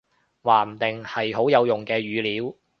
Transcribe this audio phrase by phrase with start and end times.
[0.41, 2.57] 話唔定，係好有用嘅語料